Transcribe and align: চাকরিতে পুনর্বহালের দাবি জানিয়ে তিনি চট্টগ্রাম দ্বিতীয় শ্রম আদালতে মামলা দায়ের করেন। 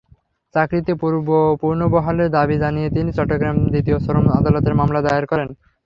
চাকরিতে 0.55 0.91
পুনর্বহালের 1.61 2.33
দাবি 2.37 2.55
জানিয়ে 2.63 2.87
তিনি 2.95 3.09
চট্টগ্রাম 3.17 3.55
দ্বিতীয় 3.65 3.97
শ্রম 4.05 4.25
আদালতে 4.37 4.69
মামলা 4.79 4.99
দায়ের 5.05 5.25
করেন। 5.31 5.49